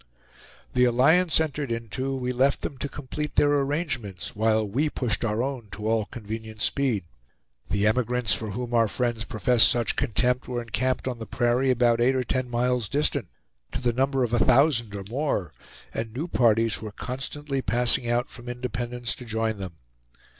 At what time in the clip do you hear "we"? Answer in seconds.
2.15-2.31, 4.67-4.89